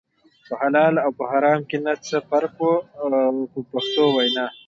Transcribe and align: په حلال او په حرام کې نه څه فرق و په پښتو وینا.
په 0.47 0.53
حلال 0.61 0.93
او 1.03 1.09
په 1.17 1.23
حرام 1.31 1.59
کې 1.69 1.77
نه 1.85 1.93
څه 2.05 2.17
فرق 2.29 2.55
و 2.65 2.69
په 3.51 3.59
پښتو 3.71 4.03
وینا. 4.15 4.45